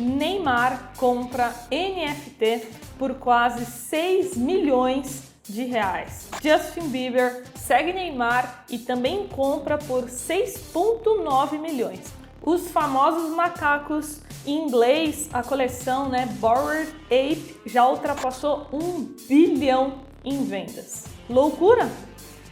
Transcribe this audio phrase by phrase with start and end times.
[0.00, 2.66] Neymar compra NFT
[2.98, 6.28] por quase 6 milhões de reais.
[6.42, 12.00] Justin Bieber segue Neymar e também compra por 6,9 milhões.
[12.42, 20.44] Os famosos macacos em inglês, a coleção né, Bored Ape já ultrapassou um bilhão em
[20.44, 21.04] vendas.
[21.28, 21.90] Loucura?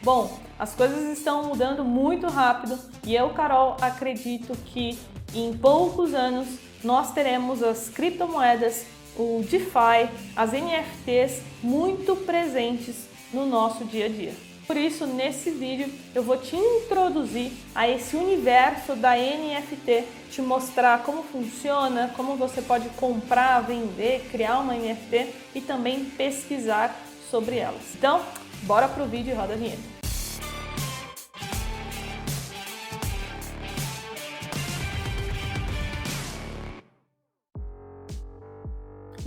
[0.02, 4.98] Bom, as coisas estão mudando muito rápido e eu, Carol, acredito que
[5.34, 6.48] em poucos anos
[6.82, 8.84] nós teremos as criptomoedas,
[9.16, 14.32] o DeFi, as NFTs muito presentes no nosso dia a dia.
[14.66, 21.02] Por isso, nesse vídeo, eu vou te introduzir a esse universo da NFT, te mostrar
[21.02, 26.94] como funciona, como você pode comprar, vender, criar uma NFT e também pesquisar
[27.30, 27.80] sobre elas.
[27.96, 28.20] Então,
[28.64, 29.97] bora pro vídeo e roda a vinheta.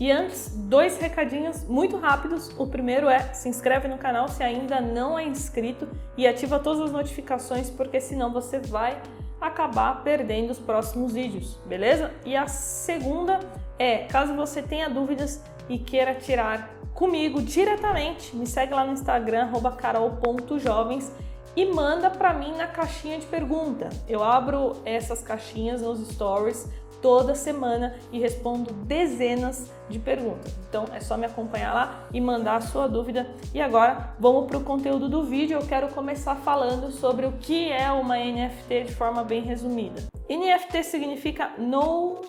[0.01, 2.49] E antes, dois recadinhos muito rápidos.
[2.57, 6.81] O primeiro é se inscreve no canal se ainda não é inscrito e ativa todas
[6.81, 8.99] as notificações, porque senão você vai
[9.39, 12.11] acabar perdendo os próximos vídeos, beleza?
[12.25, 13.41] E a segunda
[13.77, 19.51] é, caso você tenha dúvidas e queira tirar comigo diretamente, me segue lá no Instagram
[19.77, 21.11] carol.jovens
[21.55, 23.89] e manda para mim na caixinha de pergunta.
[24.07, 26.67] Eu abro essas caixinhas nos stories
[27.01, 30.57] toda semana e respondo dezenas de perguntas.
[30.69, 33.29] Então é só me acompanhar lá e mandar a sua dúvida.
[33.53, 35.59] E agora vamos para o conteúdo do vídeo.
[35.59, 40.01] Eu quero começar falando sobre o que é uma NFT de forma bem resumida.
[40.29, 42.21] NFT significa No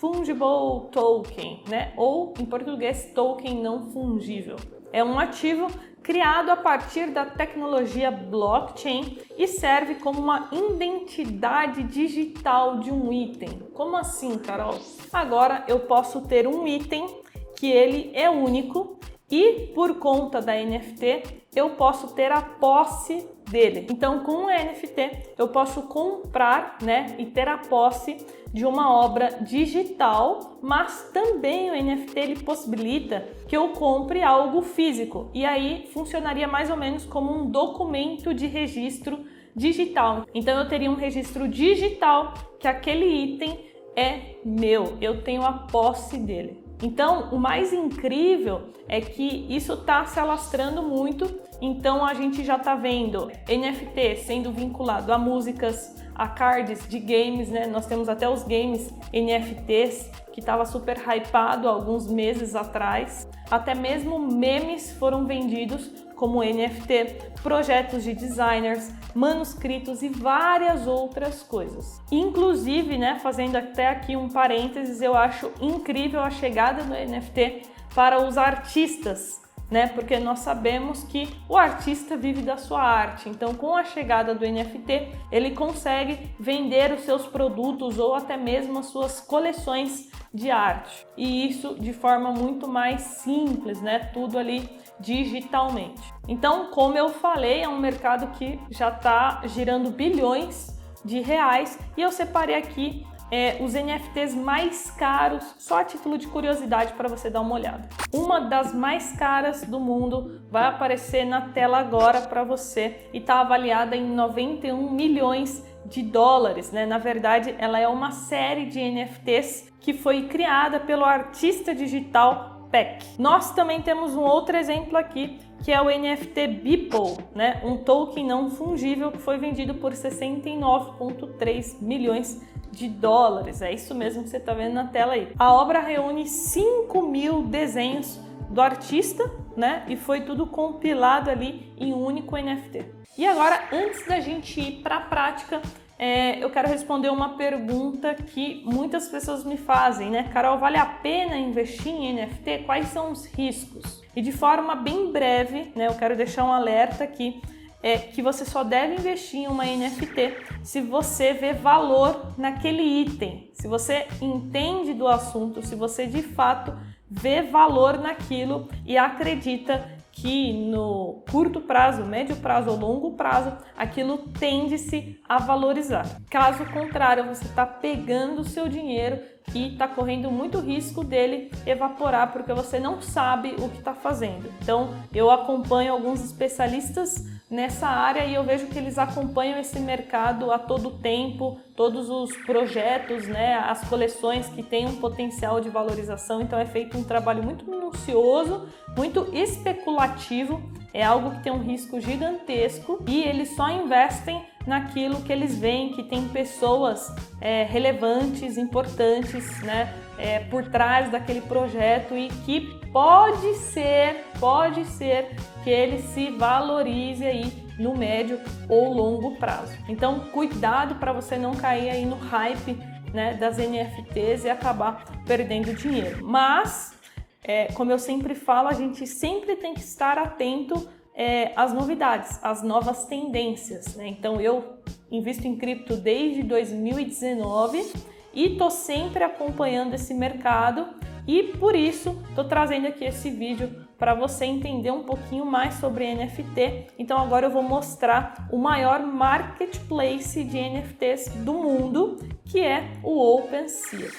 [0.00, 1.92] Fungible Token, né?
[1.96, 4.56] Ou em português, token não fungível.
[4.92, 5.68] É um ativo
[6.12, 13.60] criado a partir da tecnologia blockchain e serve como uma identidade digital de um item.
[13.72, 14.78] Como assim, Carol?
[15.10, 17.08] Agora eu posso ter um item
[17.56, 19.00] que ele é único
[19.32, 21.22] e por conta da NFT
[21.56, 23.86] eu posso ter a posse dele.
[23.90, 28.16] Então, com o NFT, eu posso comprar, né, e ter a posse
[28.52, 35.30] de uma obra digital, mas também o NFT ele possibilita que eu compre algo físico.
[35.32, 39.24] E aí funcionaria mais ou menos como um documento de registro
[39.56, 40.26] digital.
[40.34, 43.58] Então eu teria um registro digital que aquele item
[43.96, 46.61] é meu, eu tenho a posse dele.
[46.82, 51.32] Então, o mais incrível é que isso está se alastrando muito.
[51.60, 57.48] Então, a gente já está vendo NFT sendo vinculado a músicas, a cards de games,
[57.48, 57.68] né?
[57.68, 63.28] Nós temos até os games NFTs que estava super hypado alguns meses atrás.
[63.48, 65.88] Até mesmo memes foram vendidos
[66.22, 72.00] como NFT, projetos de designers, manuscritos e várias outras coisas.
[72.12, 77.62] Inclusive, né, fazendo até aqui um parênteses, eu acho incrível a chegada do NFT
[77.92, 79.86] para os artistas né?
[79.86, 83.30] Porque nós sabemos que o artista vive da sua arte.
[83.30, 88.80] Então, com a chegada do NFT, ele consegue vender os seus produtos ou até mesmo
[88.80, 91.06] as suas coleções de arte.
[91.16, 94.10] E isso de forma muito mais simples, né?
[94.12, 96.02] Tudo ali digitalmente.
[96.28, 102.02] Então, como eu falei, é um mercado que já está girando bilhões de reais e
[102.02, 107.30] eu separei aqui é, os NFTs mais caros, só a título de curiosidade para você
[107.30, 107.88] dar uma olhada.
[108.12, 113.40] Uma das mais caras do mundo vai aparecer na tela agora para você e está
[113.40, 116.86] avaliada em 91 milhões de dólares, né?
[116.86, 123.04] Na verdade, ela é uma série de NFTs que foi criada pelo artista digital Peck.
[123.18, 127.60] Nós também temos um outro exemplo aqui, que é o NFT Beeple, né?
[127.62, 133.60] Um token não fungível que foi vendido por 69,3 milhões de dólares.
[133.60, 135.28] É isso mesmo que você está vendo na tela aí.
[135.38, 139.84] A obra reúne 5 mil desenhos do artista, né?
[139.88, 143.01] E foi tudo compilado ali em um único NFT.
[143.16, 145.60] E agora, antes da gente ir para a prática,
[145.98, 150.30] é, eu quero responder uma pergunta que muitas pessoas me fazem, né?
[150.32, 152.64] Carol, vale a pena investir em NFT?
[152.64, 154.02] Quais são os riscos?
[154.16, 155.88] E de forma bem breve, né?
[155.88, 157.40] Eu quero deixar um alerta aqui
[157.82, 163.50] é que você só deve investir em uma NFT se você vê valor naquele item,
[163.52, 166.72] se você entende do assunto, se você de fato
[167.10, 169.90] vê valor naquilo e acredita
[170.22, 176.06] que no curto prazo, médio prazo ou longo prazo, aquilo tende-se a valorizar.
[176.30, 179.18] Caso contrário, você está pegando o seu dinheiro
[179.52, 184.48] e está correndo muito risco dele evaporar porque você não sabe o que está fazendo.
[184.62, 190.50] Então, eu acompanho alguns especialistas nessa área e eu vejo que eles acompanham esse mercado
[190.50, 196.40] a todo tempo, todos os projetos, né, as coleções que têm um potencial de valorização.
[196.40, 198.66] Então é feito um trabalho muito minucioso,
[198.96, 200.62] muito especulativo,
[200.94, 205.92] é algo que tem um risco gigantesco e eles só investem naquilo que eles veem
[205.92, 213.54] que tem pessoas é, relevantes, importantes, né, é, por trás daquele projeto e que pode
[213.54, 215.34] ser, pode ser
[215.64, 219.72] que ele se valorize aí no médio ou longo prazo.
[219.88, 222.78] Então, cuidado para você não cair aí no hype
[223.12, 226.24] né, das NFTs e acabar perdendo dinheiro.
[226.24, 226.94] Mas,
[227.42, 232.38] é, como eu sempre falo, a gente sempre tem que estar atento é, às novidades,
[232.42, 233.96] às novas tendências.
[233.96, 234.08] Né?
[234.08, 234.78] Então, eu
[235.10, 237.92] invisto em cripto desde 2019
[238.34, 240.88] e tô sempre acompanhando esse mercado
[241.32, 246.14] e por isso estou trazendo aqui esse vídeo para você entender um pouquinho mais sobre
[246.14, 246.88] NFT.
[246.98, 253.18] Então agora eu vou mostrar o maior marketplace de NFTs do mundo, que é o
[253.18, 254.10] OpenSea.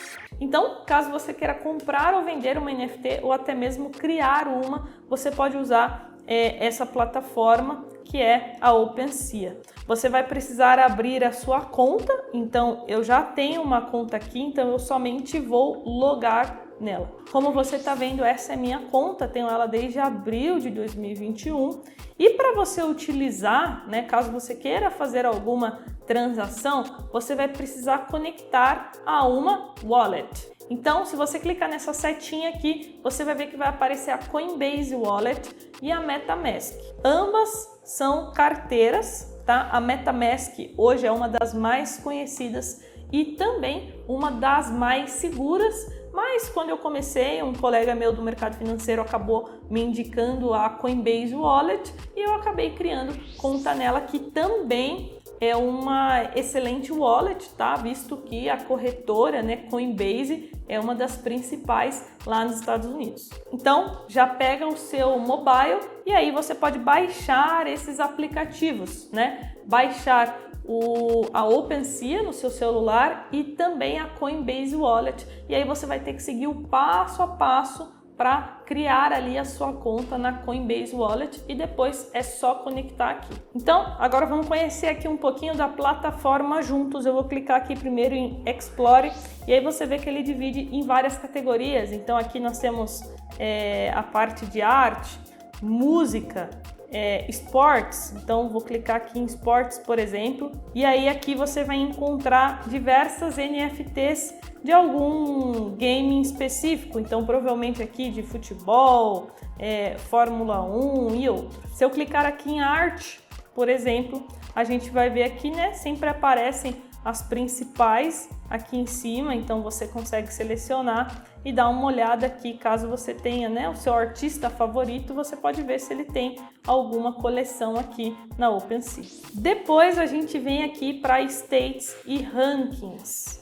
[0.42, 5.30] Então, caso você queira comprar ou vender uma NFT ou até mesmo criar uma, você
[5.30, 9.62] pode usar é, essa plataforma que é a OpenSea.
[9.86, 14.70] Você vai precisar abrir a sua conta, então eu já tenho uma conta aqui, então
[14.70, 17.12] eu somente vou logar nela.
[17.32, 21.82] Como você está vendo, essa é minha conta, tenho ela desde abril de 2021.
[22.18, 28.92] E para você utilizar, né, caso você queira fazer alguma transação, você vai precisar conectar
[29.06, 30.52] a uma wallet.
[30.70, 34.96] Então, se você clicar nessa setinha aqui, você vai ver que vai aparecer a Coinbase
[34.96, 36.74] Wallet e a MetaMask.
[37.04, 39.70] Ambas são carteiras, tá?
[39.72, 42.82] A MetaMask hoje é uma das mais conhecidas
[43.12, 45.76] e também uma das mais seguras
[46.14, 51.34] mas quando eu comecei, um colega meu do mercado financeiro acabou me indicando a Coinbase
[51.34, 57.76] Wallet e eu acabei criando conta nela que também é uma excelente wallet, tá?
[57.76, 63.30] Visto que a corretora, né, Coinbase, é uma das principais lá nos Estados Unidos.
[63.52, 69.56] Então, já pega o seu mobile e aí você pode baixar esses aplicativos, né?
[69.66, 75.28] Baixar o, a OpenSea no seu celular e também a Coinbase Wallet.
[75.50, 79.44] E aí você vai ter que seguir o passo a passo para criar ali a
[79.44, 83.34] sua conta na Coinbase Wallet e depois é só conectar aqui.
[83.54, 87.06] Então, agora vamos conhecer aqui um pouquinho da plataforma juntos.
[87.06, 89.12] Eu vou clicar aqui primeiro em Explore
[89.46, 91.92] e aí você vê que ele divide em várias categorias.
[91.92, 93.04] Então, aqui nós temos
[93.38, 95.20] é, a parte de arte,
[95.62, 96.50] música,
[96.94, 101.78] é, esportes, então vou clicar aqui em esportes, por exemplo, e aí aqui você vai
[101.78, 111.16] encontrar diversas NFTs de algum game específico, então provavelmente aqui de futebol, é, Fórmula 1
[111.16, 111.60] e outros.
[111.74, 113.20] Se eu clicar aqui em arte,
[113.56, 114.26] por exemplo,
[114.56, 119.88] a gente vai ver aqui, né, sempre aparecem as principais aqui em cima, então você
[119.88, 125.14] consegue selecionar e dar uma olhada aqui, caso você tenha né, o seu artista favorito,
[125.14, 129.04] você pode ver se ele tem alguma coleção aqui na OpenSea.
[129.34, 133.42] Depois a gente vem aqui para States e Rankings.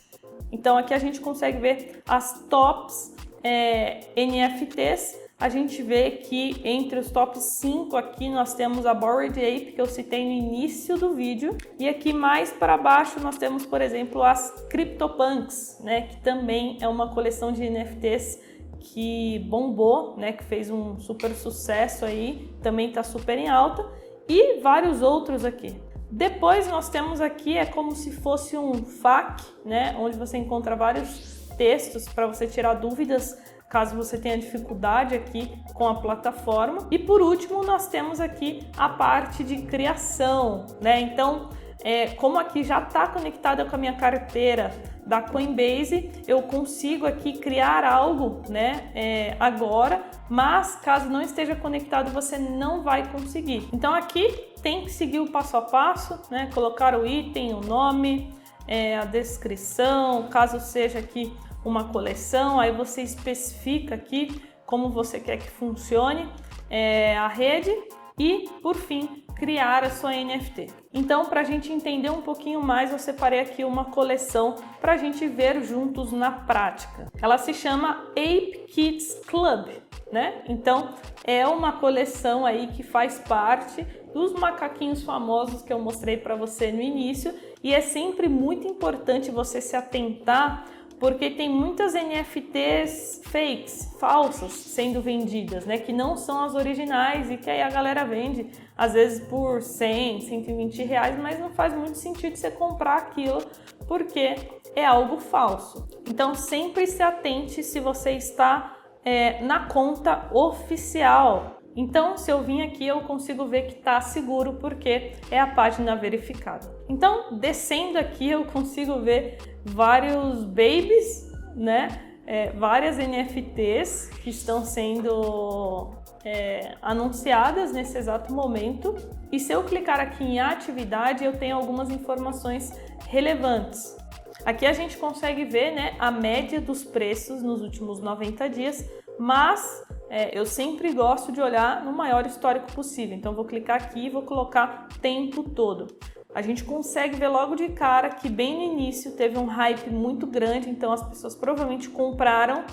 [0.52, 7.00] Então aqui a gente consegue ver as tops é, NFTs a gente vê que entre
[7.00, 11.16] os top 5 aqui nós temos a Bored Ape, que eu citei no início do
[11.16, 16.78] vídeo, e aqui mais para baixo nós temos, por exemplo, as CryptoPunks, né, que também
[16.80, 18.40] é uma coleção de NFTs
[18.80, 23.84] que bombou, né, que fez um super sucesso aí, também está super em alta,
[24.30, 25.76] e vários outros aqui.
[26.12, 31.50] Depois nós temos aqui, é como se fosse um FAQ, né, onde você encontra vários
[31.58, 33.36] textos para você tirar dúvidas
[33.72, 36.90] caso você tenha dificuldade aqui com a plataforma.
[36.92, 41.00] E por último, nós temos aqui a parte de criação, né?
[41.00, 41.50] Então,
[41.82, 44.72] é, como aqui já está conectada com a minha carteira
[45.08, 52.12] da Coinbase, eu consigo aqui criar algo, né, é, agora, mas caso não esteja conectado,
[52.12, 53.68] você não vai conseguir.
[53.74, 54.30] Então aqui
[54.62, 58.32] tem que seguir o passo a passo, né, colocar o item, o nome,
[58.68, 65.38] é, a descrição, caso seja aqui uma coleção, aí você especifica aqui como você quer
[65.38, 66.28] que funcione
[66.70, 67.72] é, a rede
[68.18, 70.68] e, por fim, criar a sua NFT.
[70.94, 74.98] Então, para a gente entender um pouquinho mais, eu separei aqui uma coleção para a
[74.98, 77.12] gente ver juntos na prática.
[77.20, 79.70] Ela se chama Ape Kids Club,
[80.12, 80.44] né?
[80.48, 80.90] Então,
[81.24, 86.72] é uma coleção aí que faz parte dos macaquinhos famosos que eu mostrei para você
[86.72, 90.66] no início e é sempre muito importante você se atentar
[91.02, 95.80] porque tem muitas NFTs fakes, falsas, sendo vendidas, né?
[95.80, 100.22] Que não são as originais e que aí a galera vende, às vezes por 100,
[100.22, 103.42] 120 reais, mas não faz muito sentido você comprar aquilo
[103.88, 104.36] porque
[104.76, 105.88] é algo falso.
[106.08, 111.58] Então sempre se atente se você está é, na conta oficial.
[111.74, 115.96] Então, se eu vim aqui, eu consigo ver que está seguro porque é a página
[115.96, 116.70] verificada.
[116.90, 122.08] Então, descendo aqui, eu consigo ver vários babies, né?
[122.26, 125.92] É, várias NFTs que estão sendo
[126.24, 128.96] é, anunciadas nesse exato momento.
[129.32, 132.72] E se eu clicar aqui em atividade, eu tenho algumas informações
[133.08, 133.98] relevantes.
[134.46, 138.90] Aqui a gente consegue ver né, a média dos preços nos últimos 90 dias,
[139.20, 143.16] mas é, eu sempre gosto de olhar no maior histórico possível.
[143.16, 145.88] Então vou clicar aqui e vou colocar tempo todo.
[146.34, 150.26] A gente consegue ver logo de cara que bem no início teve um hype muito
[150.26, 152.64] grande, então as pessoas provavelmente compraram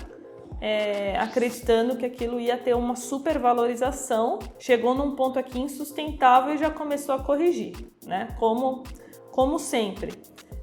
[0.61, 4.39] é, acreditando que aquilo ia ter uma supervalorização.
[4.57, 7.73] Chegou num ponto aqui insustentável e já começou a corrigir,
[8.05, 8.35] né?
[8.39, 8.83] Como,
[9.31, 10.13] como sempre.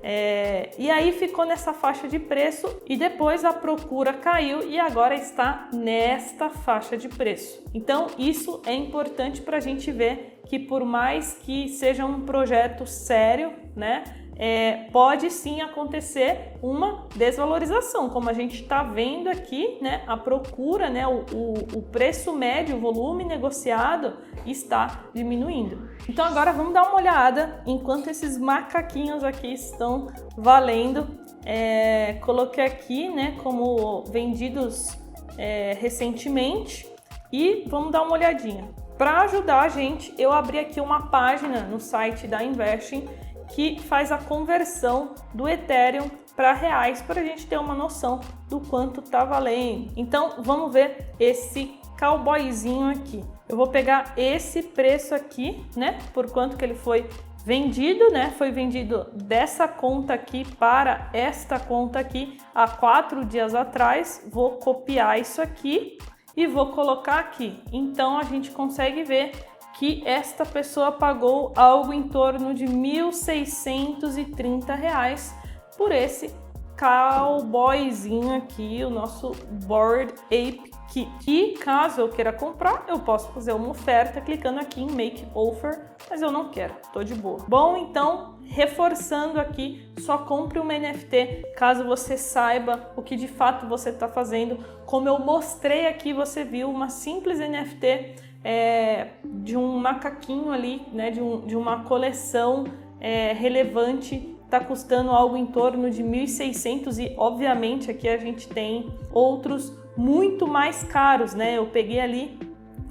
[0.03, 5.17] É, e aí ficou nessa faixa de preço e depois a procura caiu e agora
[5.17, 7.65] está nesta faixa de preço.
[7.75, 12.87] Então isso é importante para a gente ver que por mais que seja um projeto
[12.87, 14.05] sério, né?
[14.39, 20.03] é, pode sim acontecer uma desvalorização, como a gente está vendo aqui, né?
[20.07, 21.07] A procura, né?
[21.07, 25.89] O, o, o, preço médio, o volume negociado está diminuindo.
[26.07, 31.19] Então agora vamos dar uma olhada enquanto esses macaquinhos aqui estão valendo.
[31.45, 33.39] É, coloquei aqui, né?
[33.43, 34.99] Como vendidos
[35.39, 36.87] é, recentemente
[37.33, 38.69] e vamos dar uma olhadinha.
[38.99, 43.07] Para ajudar a gente, eu abri aqui uma página no site da Investing
[43.49, 48.59] que faz a conversão do Ethereum para reais para a gente ter uma noção do
[48.59, 49.93] quanto tá valendo.
[49.97, 53.23] Então vamos ver esse cowboyzinho aqui.
[53.47, 55.99] Eu vou pegar esse preço aqui, né?
[56.15, 57.07] Por quanto que ele foi
[57.45, 58.35] vendido, né?
[58.39, 64.27] Foi vendido dessa conta aqui para esta conta aqui há quatro dias atrás.
[64.31, 65.99] Vou copiar isso aqui
[66.37, 67.59] e vou colocar aqui.
[67.73, 69.33] Então a gente consegue ver
[69.79, 75.35] que esta pessoa pagou algo em torno de R$ 1.630
[75.77, 76.35] por esse
[76.79, 79.33] cowboyzinho aqui, o nosso
[79.67, 81.11] Board Ape Kit.
[81.27, 85.81] E caso eu queira comprar, eu posso fazer uma oferta clicando aqui em Make Offer,
[86.09, 87.45] mas eu não quero, tô de boa.
[87.49, 93.67] Bom, então, reforçando aqui, só compre uma NFT caso você saiba o que de fato
[93.67, 94.59] você está fazendo.
[94.87, 101.11] Como eu mostrei aqui, você viu uma simples NFT é, de um macaquinho ali, né,
[101.11, 102.65] de, um, de uma coleção
[103.01, 108.93] é, relevante, está custando algo em torno de 1.600 e obviamente aqui a gente tem
[109.13, 111.59] outros muito mais caros, né?
[111.59, 112.39] Eu peguei ali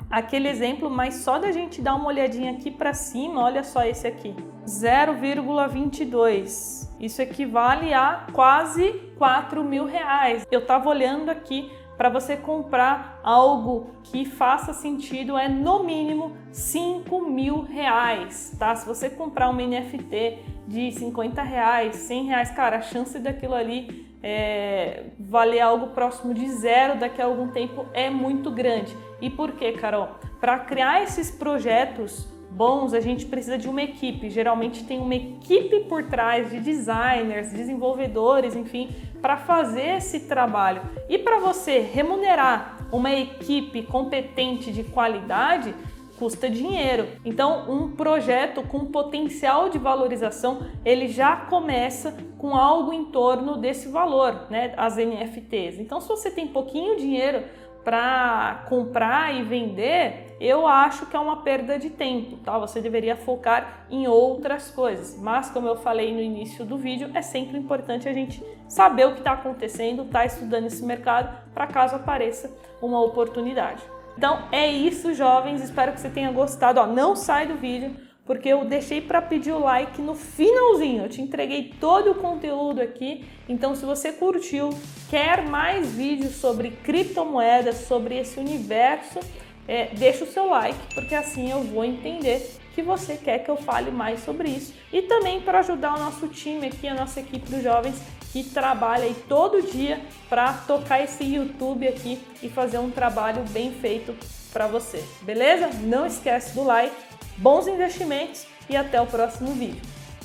[0.09, 4.07] aquele exemplo, mas só da gente dar uma olhadinha aqui para cima, olha só esse
[4.07, 4.33] aqui,
[4.65, 6.89] 0,22.
[6.99, 10.45] Isso equivale a quase 4 mil reais.
[10.51, 17.21] Eu estava olhando aqui para você comprar algo que faça sentido é no mínimo 5
[17.21, 18.75] mil reais, tá?
[18.75, 24.04] Se você comprar um NFT de 50 reais, 100 reais, cara, a chance daquilo ali
[24.27, 28.97] é, valer algo próximo de zero daqui a algum tempo é muito grande.
[29.21, 30.15] E por quê, Carol?
[30.41, 34.31] Para criar esses projetos bons, a gente precisa de uma equipe.
[34.31, 38.89] Geralmente tem uma equipe por trás de designers, desenvolvedores, enfim,
[39.21, 40.81] para fazer esse trabalho.
[41.07, 45.75] E para você remunerar uma equipe competente de qualidade,
[46.17, 47.07] custa dinheiro.
[47.23, 53.89] Então, um projeto com potencial de valorização, ele já começa com algo em torno desse
[53.89, 55.79] valor, né, as NFTs.
[55.79, 57.43] Então, se você tem pouquinho dinheiro,
[57.85, 62.57] para comprar e vender, eu acho que é uma perda de tempo, tá?
[62.57, 65.15] Você deveria focar em outras coisas.
[65.21, 69.11] Mas como eu falei no início do vídeo, é sempre importante a gente saber o
[69.11, 73.83] que está acontecendo, tá estudando esse mercado para caso apareça uma oportunidade.
[74.17, 75.63] Então é isso, jovens.
[75.63, 76.79] Espero que você tenha gostado.
[76.79, 77.95] Ó, não sai do vídeo
[78.25, 81.03] porque eu deixei para pedir o like no finalzinho.
[81.03, 83.23] Eu te entreguei todo o conteúdo aqui.
[83.47, 84.71] Então, se você curtiu,
[85.09, 89.19] quer mais vídeos sobre criptomoedas, sobre esse universo,
[89.67, 93.55] é, deixa o seu like, porque assim eu vou entender que você quer que eu
[93.55, 94.73] fale mais sobre isso.
[94.91, 97.95] E também para ajudar o nosso time aqui, a nossa equipe dos jovens
[98.35, 103.71] que trabalha aí todo dia para tocar esse YouTube aqui e fazer um trabalho bem
[103.71, 104.13] feito
[104.51, 105.01] para você.
[105.21, 105.69] Beleza?
[105.83, 106.93] Não esquece do like
[107.37, 109.81] bons investimentos e até o próximo vídeo.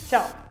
[0.08, 0.49] Tchau!